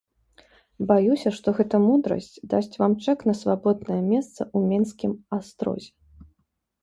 Баюся, 0.91 1.29
што 1.39 1.47
гэта 1.57 1.75
мудрасць 1.87 2.29
дасць 2.53 2.75
вам 2.83 2.95
чэк 3.05 3.19
на 3.31 3.35
свабоднае 3.41 3.99
месца 4.13 4.41
ў 4.57 4.71
менскім 4.71 5.11
астрозе. 5.39 5.91